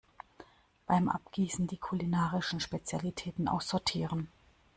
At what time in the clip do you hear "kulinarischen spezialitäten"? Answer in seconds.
1.77-3.47